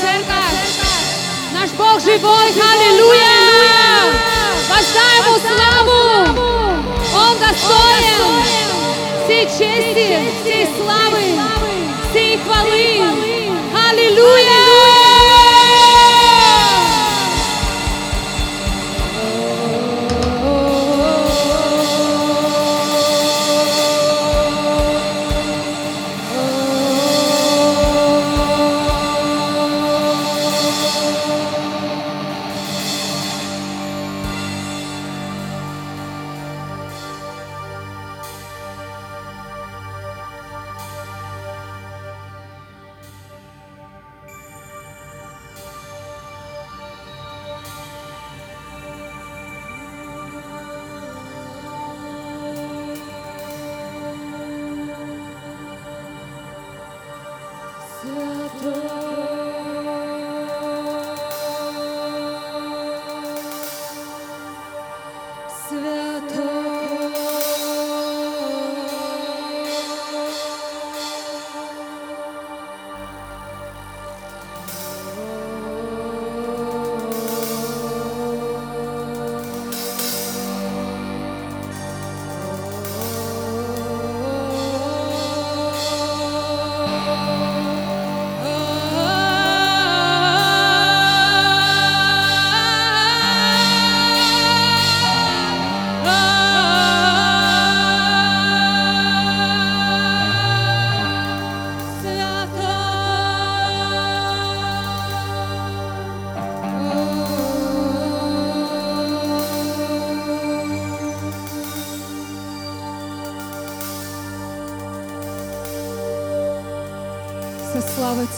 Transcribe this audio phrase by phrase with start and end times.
[0.00, 0.62] Церковь!
[1.52, 4.12] Наш Бог живой, аллилуйя!
[4.68, 6.02] Воздай Ему славу!
[7.14, 8.22] Он достоин
[9.24, 10.06] всей чести,
[10.40, 11.24] всей славы,
[12.10, 12.86] всей хвалы!
[13.90, 14.41] Аллилуйя!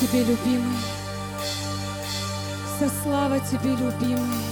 [0.00, 0.76] Тебе, любимый.
[2.76, 4.44] Вся слава Тебе, любимый.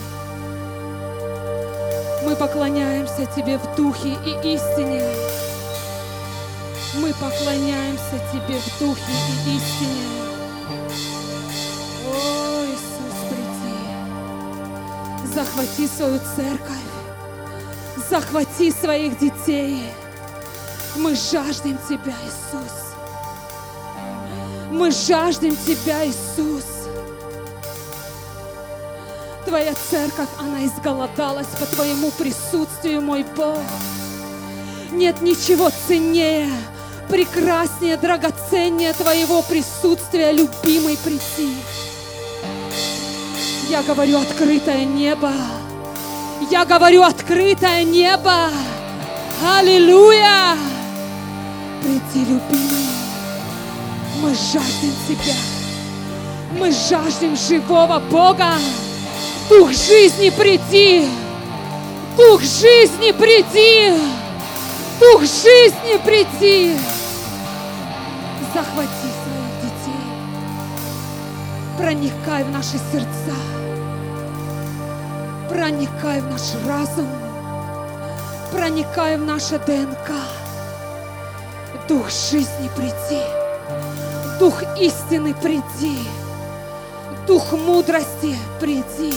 [2.25, 5.03] Мы поклоняемся Тебе в духе и истине.
[6.95, 9.13] Мы поклоняемся Тебе в духе
[9.47, 10.07] и истине.
[12.07, 13.77] О, Иисус, приди.
[15.35, 16.89] Захвати свою церковь.
[18.09, 19.93] Захвати своих детей.
[20.97, 22.92] Мы жаждем Тебя, Иисус.
[24.73, 26.65] Мы жаждем Тебя, Иисус.
[29.45, 33.61] Твоя церковь, она изголодалась по Твоему присутствию, мой Бог.
[34.93, 36.51] Нет ничего ценнее,
[37.11, 41.55] прекраснее, драгоценнее Твоего присутствия, любимый, приди.
[43.69, 45.33] Я говорю открытое небо.
[46.51, 48.49] Я говорю открытое небо.
[49.45, 50.57] Аллилуйя!
[51.83, 53.02] Приди, любимый.
[54.23, 55.35] Мы жаждем Тебя.
[56.57, 58.53] Мы жаждем живого Бога.
[59.49, 61.09] Дух жизни приди.
[62.17, 64.01] Дух жизни приди.
[65.01, 66.77] Дух жизни приди.
[68.55, 70.07] Захвати своих детей.
[71.77, 73.35] Проникай в наши сердца.
[75.49, 77.09] Проникай в наш разум.
[78.53, 80.13] Проникай в наше ДНК.
[81.89, 83.42] Дух жизни приди.
[84.39, 85.99] Дух истины приди.
[87.27, 89.13] Дух мудрости приди.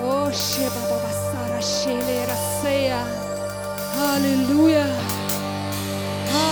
[0.00, 2.98] О, Шеба Бабасара Шеле Расея.
[4.14, 4.86] Аллилуйя.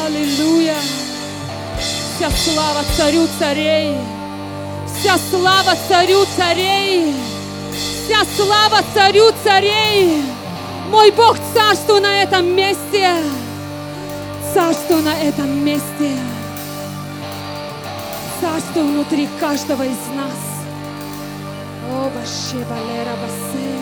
[0.05, 0.77] Аллилуйя.
[1.79, 3.97] Вся слава царю царей.
[4.87, 7.15] Вся слава царю царей.
[7.73, 10.23] Вся слава царю царей.
[10.91, 13.09] Мой Бог царствуй на этом месте.
[14.53, 16.11] Царствуй на этом месте.
[18.41, 20.65] Царствуй внутри каждого из нас.
[21.91, 23.81] О, Баше Балера Басея.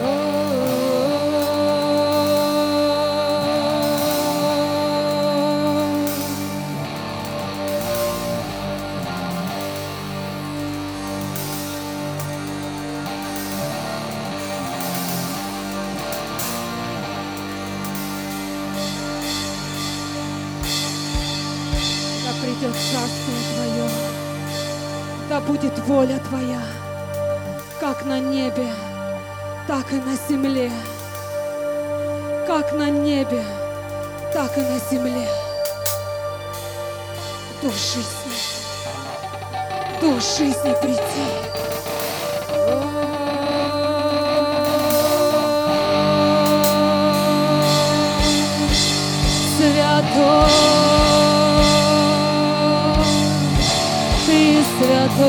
[0.00, 0.35] Да
[22.56, 23.90] придет царствие Твое,
[25.28, 26.62] да будет воля Твоя,
[27.80, 28.68] как на небе,
[29.66, 30.70] так и на земле.
[32.46, 33.44] Как на небе,
[34.32, 35.28] так и на земле.
[37.60, 38.32] Дух жизни,
[40.00, 41.65] Дух жизни приди.
[55.16, 55.22] Ты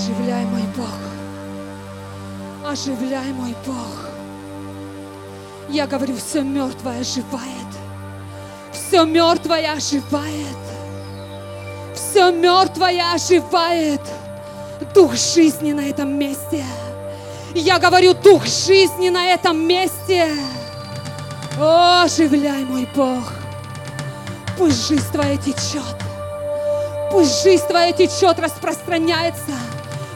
[0.00, 0.88] Оживляй, мой Бог.
[2.66, 4.08] Оживляй, мой Бог.
[5.68, 7.70] Я говорю, все мертвое оживает.
[8.72, 10.56] Все мертвое оживает.
[11.94, 14.00] Все мертвое оживает.
[14.94, 16.64] Дух жизни на этом месте.
[17.54, 20.34] Я говорю, дух жизни на этом месте.
[21.58, 23.34] О, оживляй, мой Бог.
[24.56, 25.94] Пусть жизнь твоя течет.
[27.12, 29.52] Пусть жизнь твоя течет, распространяется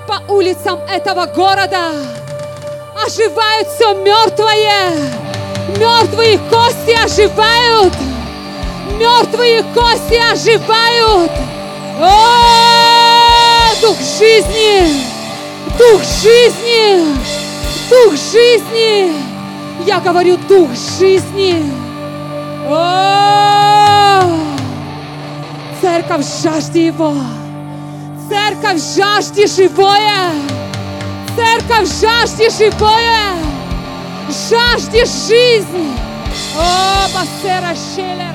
[0.07, 1.93] по улицам этого города.
[3.05, 4.93] Оживают все мертвое.
[5.79, 7.93] Мертвые кости оживают.
[8.99, 11.33] Мертвые кости оживают.
[12.01, 15.05] О, дух жизни!
[15.79, 17.05] Дух жизни!
[17.91, 19.13] Дух жизни!
[19.87, 21.65] Я говорю, дух жизни!
[22.69, 24.23] О!
[25.81, 27.15] Церковь жаждет его.
[28.29, 30.33] Церковь жаждет живое.
[31.37, 33.37] Церковь жаждет живое.
[34.49, 35.93] Жаждет жизнь.
[36.57, 38.33] О, басера шеле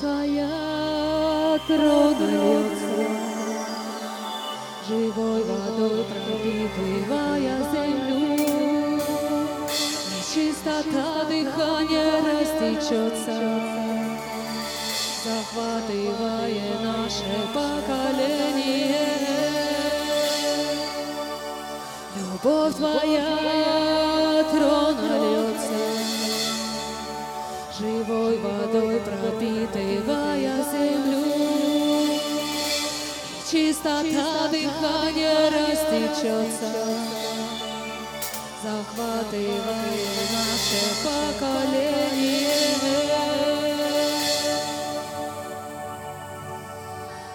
[0.00, 2.98] Желтая трона льется,
[4.86, 8.20] Живой водой пропитывая землю.
[10.12, 13.36] Нечистота дыхания растечется,
[15.24, 18.94] Захватывая наше поколение.
[22.14, 25.47] Любовь твоя трона
[28.58, 31.22] водой пропитывая землю.
[33.50, 36.70] Чистота дыхания растечется,
[38.62, 39.54] захватывая
[40.34, 42.58] наше поколение.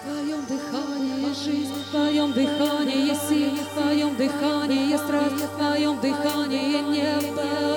[0.00, 6.80] В твоем дыхании жизнь, в Твоем дыхании сила, в Твоем дыхании радость, в Твоем дыхании
[6.92, 7.73] небо.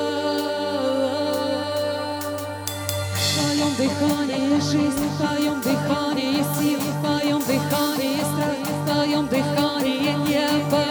[3.78, 8.72] В Твоем дыхании есть жизнь, в Твоем дыхании есть сила, в Твоем дыхании есть радость,
[8.72, 10.84] в Твоем дыхании небо.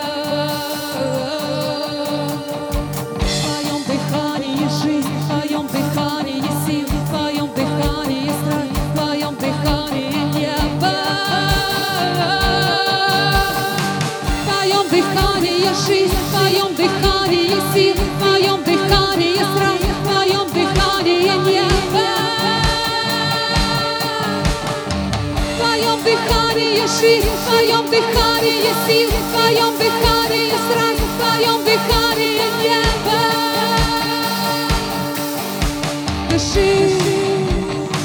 [3.19, 8.79] В Твоем дыхании есть жизнь, в Твоем дыхании есть сила, в Твоем дыхании есть радость,
[8.79, 10.95] в Твоем дыхании небо.
[14.31, 17.06] В Твоем дыхании есть жизнь, в Твоем дыхании
[26.97, 31.59] дыхании есть жизнь, в Твоем дыхании есть сила, в Твоем дыхании есть радость, в Твоем
[31.65, 33.19] дыхании небо.
[36.31, 36.69] Дыши,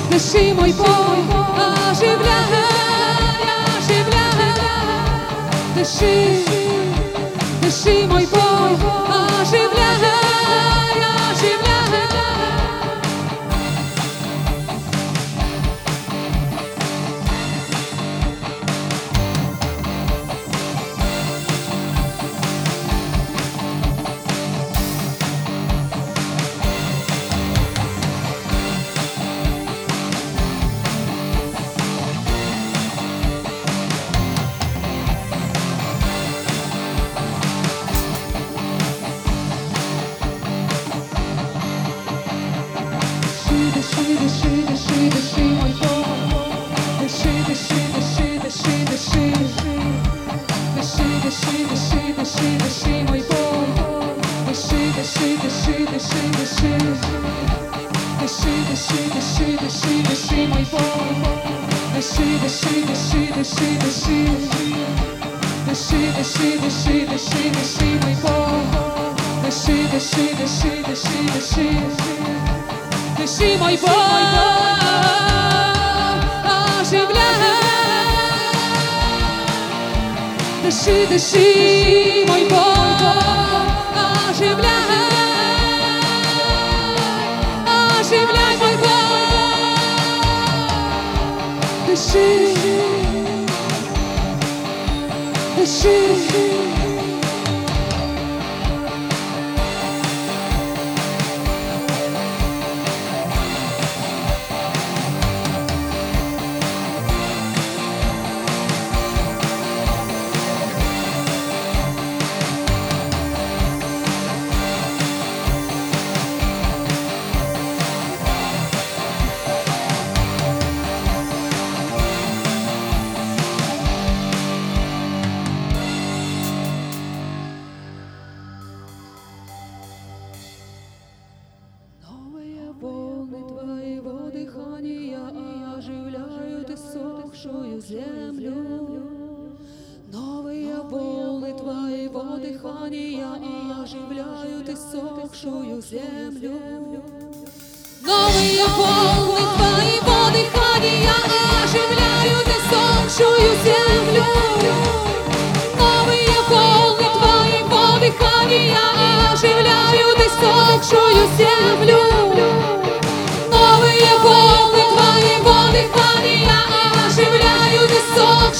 [0.10, 0.88] дыши, мой Бог,
[1.89, 2.65] оживляй,
[3.77, 4.60] оживляй.
[5.75, 6.43] Дыши,
[7.62, 8.40] дыши, мой Бог,
[71.01, 72.15] дыши, дыши, дыши.
[73.17, 73.91] Дыши, мой Бог,
[76.79, 77.22] оживляй.
[80.63, 82.75] Дыши, дыши, мой Бог,
[84.29, 84.72] оживляй.
[88.00, 89.01] Оживляй, мой Бог.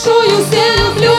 [0.01, 1.15] Иссохшую землю.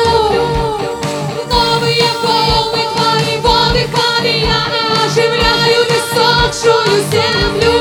[1.48, 4.58] Новые волны твоего дыхания
[5.04, 7.74] оживляют иссохшую землю.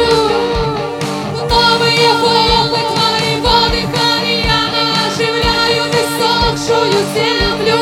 [1.49, 4.61] Новые волны твоего дыхания
[5.07, 7.79] оживляют иссохшую землю.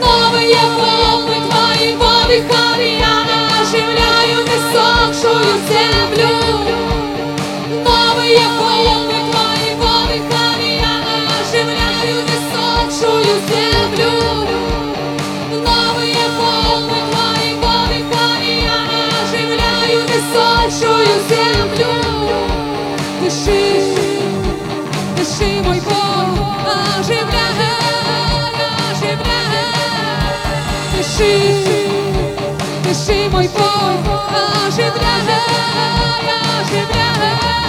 [0.00, 3.14] Новые волны твоего дыхания
[3.60, 6.37] оживляют иссохшую землю.
[12.98, 14.10] Иссохшую землю.
[15.50, 18.78] Новые волны твоего дыхания
[19.22, 21.92] оживляют иссохшую землю.
[23.22, 23.62] Дыши,
[25.16, 27.54] дыши, мой Бог, оживляй,
[28.90, 29.62] оживляй.
[30.96, 31.32] Дыши,
[32.82, 34.02] дыши, мой Бог,
[34.66, 35.22] оживляй,
[36.60, 37.67] оживляй.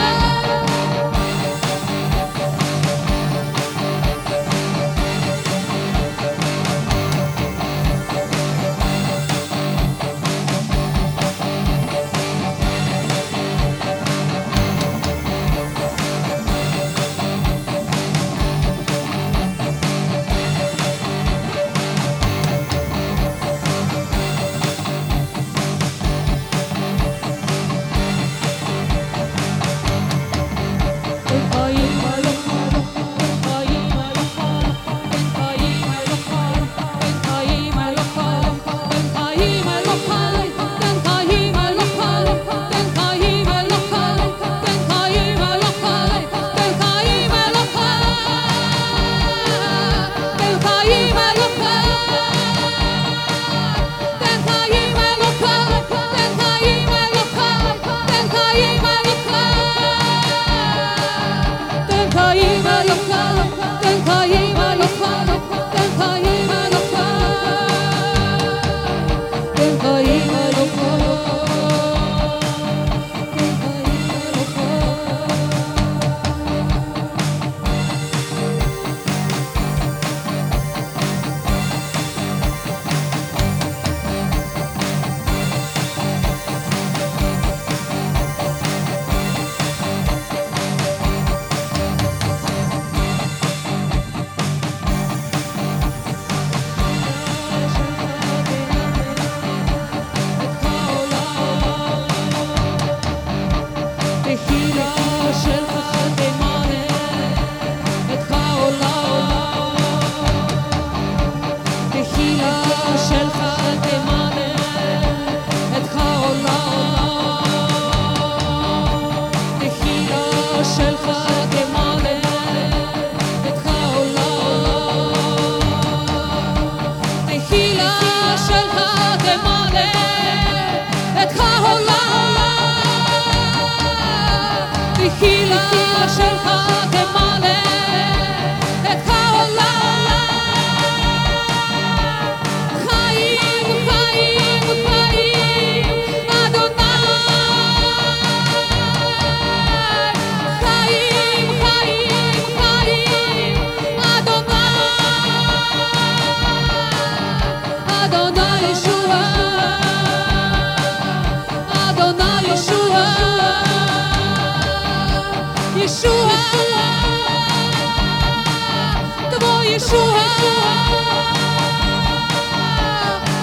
[135.19, 136.49] הקהילה שלך
[136.91, 137.28] כמה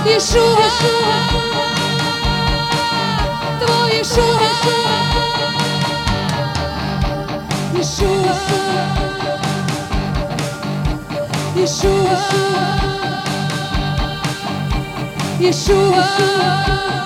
[0.06, 1.14] Yeshua, Yeshua.
[3.96, 4.94] Yeshua, Yeshua,
[7.74, 8.34] Yeshua,
[11.56, 12.18] Yeshua,
[15.40, 17.05] Yeshua.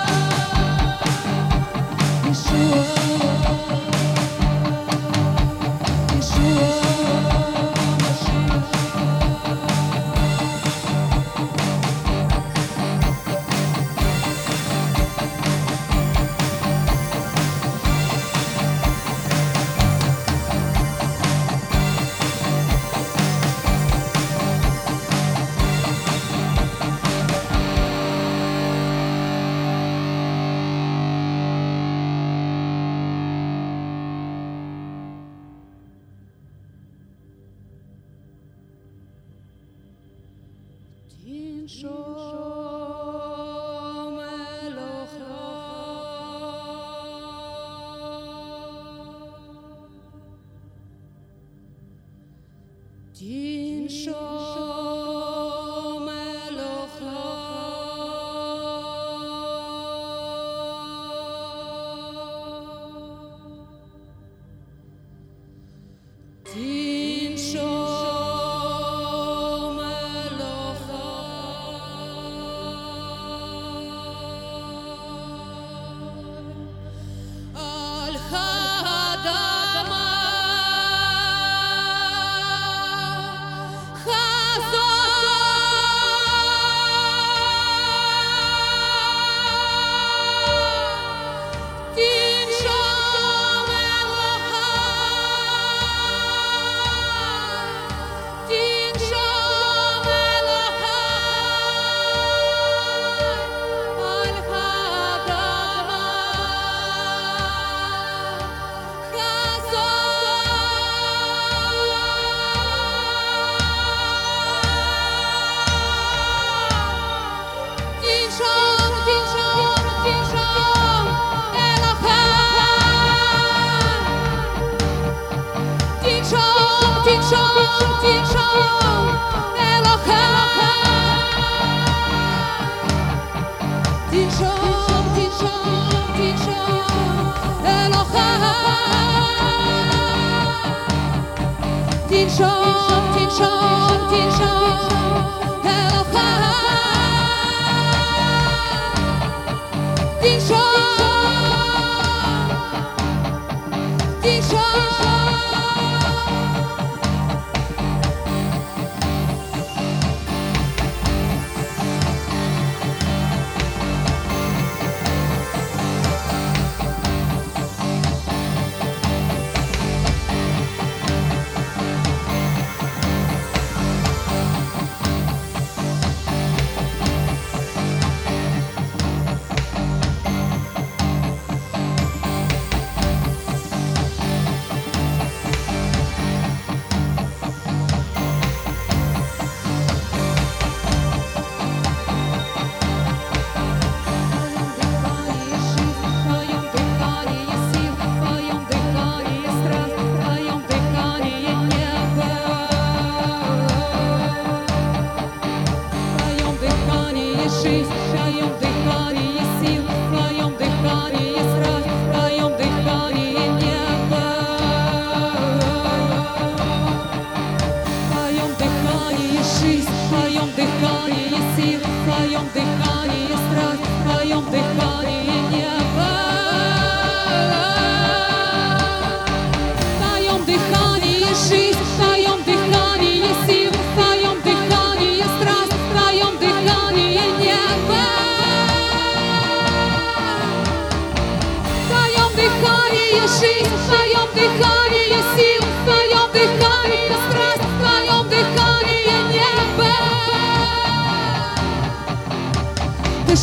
[142.41, 145.00] Tinshaw, Tinshaw, Tinshaw, Tinshaw.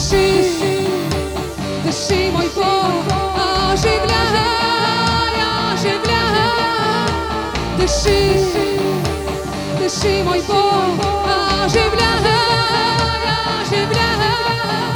[0.10, 0.88] Дыши,
[1.84, 3.04] дыши, мой Бог,
[3.74, 4.08] оживляй,
[5.74, 7.10] оживляй.
[7.78, 8.40] Дыши,
[9.78, 10.96] дыши, мой Бог,
[11.66, 12.24] оживляй,
[13.62, 14.87] оживляй.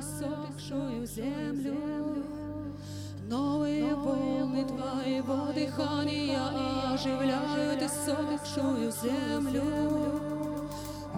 [0.00, 1.76] иссохшую землю.
[3.28, 9.64] Новые волны твоего дыхания и оживляют иссохшую землю.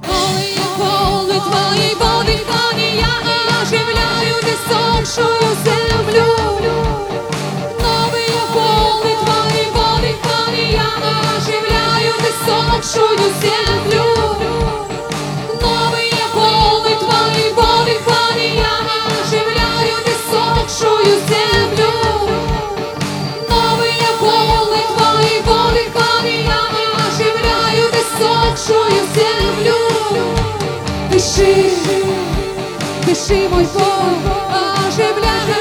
[0.06, 2.61] Новые волны твоего дыхания
[33.23, 33.83] дыши, мой Бог,
[34.87, 35.55] оживляй,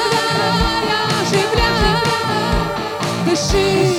[1.21, 2.03] оживляй.
[3.25, 3.97] Дыши,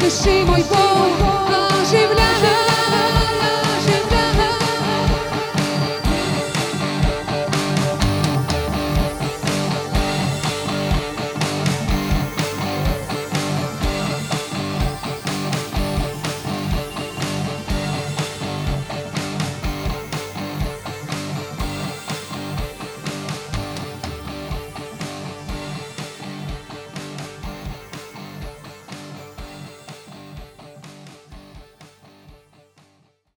[0.00, 1.31] дыши, мой Бог,